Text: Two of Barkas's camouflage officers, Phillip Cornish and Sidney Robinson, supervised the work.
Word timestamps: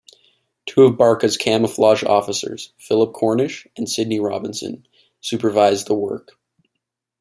Two 0.65 0.81
of 0.85 0.95
Barkas's 0.97 1.37
camouflage 1.37 2.03
officers, 2.03 2.73
Phillip 2.79 3.13
Cornish 3.13 3.67
and 3.77 3.87
Sidney 3.87 4.19
Robinson, 4.19 4.87
supervised 5.21 5.85
the 5.85 5.93
work. 5.93 6.29